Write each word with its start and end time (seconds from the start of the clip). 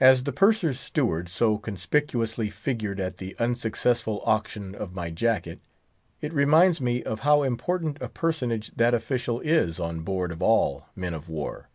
As 0.00 0.24
the 0.24 0.32
Purser's 0.32 0.80
steward 0.80 1.28
so 1.28 1.58
conspicuously 1.58 2.48
figured 2.48 2.98
at 2.98 3.18
the 3.18 3.36
unsuccessful 3.38 4.22
auction 4.24 4.74
of 4.74 4.94
my 4.94 5.10
jacket, 5.10 5.60
it 6.22 6.32
reminds 6.32 6.80
me 6.80 7.02
of 7.02 7.20
how 7.20 7.42
important 7.42 8.00
a 8.00 8.08
personage 8.08 8.70
that 8.76 8.94
official 8.94 9.40
is 9.40 9.78
on 9.78 10.00
board 10.00 10.32
of 10.32 10.40
all 10.40 10.86
men 10.96 11.12
of 11.12 11.28
war. 11.28 11.68